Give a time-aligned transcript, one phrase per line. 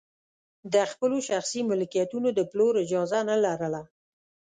[0.73, 3.81] د خپلو شخصي ملکیتونو د پلور اجازه نه لرله.